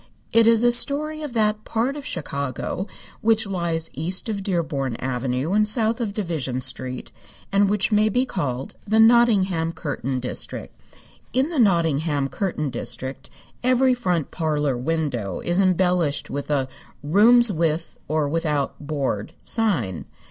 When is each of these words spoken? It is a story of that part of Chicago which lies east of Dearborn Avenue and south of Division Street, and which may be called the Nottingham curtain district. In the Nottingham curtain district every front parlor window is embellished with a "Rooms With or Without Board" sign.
It 0.33 0.47
is 0.47 0.63
a 0.63 0.71
story 0.71 1.21
of 1.21 1.33
that 1.33 1.63
part 1.63 1.95
of 1.95 2.07
Chicago 2.07 2.87
which 3.21 3.45
lies 3.45 3.91
east 3.93 4.29
of 4.29 4.41
Dearborn 4.41 4.95
Avenue 4.95 5.53
and 5.53 5.67
south 5.67 6.01
of 6.01 6.11
Division 6.15 6.59
Street, 6.59 7.11
and 7.51 7.69
which 7.69 7.91
may 7.91 8.09
be 8.09 8.25
called 8.25 8.73
the 8.87 8.99
Nottingham 8.99 9.73
curtain 9.73 10.19
district. 10.19 10.75
In 11.33 11.49
the 11.49 11.59
Nottingham 11.59 12.29
curtain 12.29 12.71
district 12.71 13.29
every 13.63 13.93
front 13.93 14.31
parlor 14.31 14.75
window 14.75 15.39
is 15.39 15.61
embellished 15.61 16.31
with 16.31 16.49
a 16.49 16.67
"Rooms 17.03 17.51
With 17.51 17.95
or 18.07 18.27
Without 18.27 18.79
Board" 18.79 19.33
sign. 19.43 20.05